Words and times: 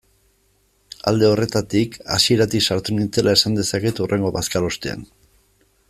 Alde 1.11 1.27
horretatik, 1.33 1.99
hasieratik 2.15 2.65
sartu 2.71 2.97
nintzela 3.01 3.37
esan 3.39 3.59
dezaket 3.61 4.03
hurrengo 4.07 4.33
bazkalostean. 4.39 5.07